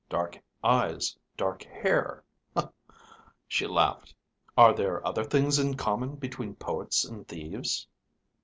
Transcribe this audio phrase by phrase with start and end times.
[0.09, 2.23] Dark eyes, dark hair."
[3.47, 4.15] She laughed.
[4.57, 7.85] "Are there other things in common between poets and thieves?"